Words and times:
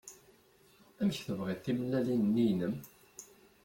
Amek 0.99 1.17
tebɣiḍ 1.25 1.59
timellalin-nni-inem? 1.59 2.75